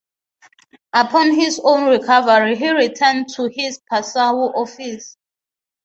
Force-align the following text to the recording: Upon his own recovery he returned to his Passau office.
Upon 0.93 1.29
his 1.35 1.61
own 1.63 1.87
recovery 1.87 2.55
he 2.55 2.71
returned 2.71 3.29
to 3.35 3.51
his 3.55 3.79
Passau 3.91 4.35
office. 4.55 5.15